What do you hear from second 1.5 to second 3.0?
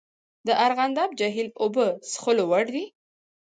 اوبه څښلو وړ دي؟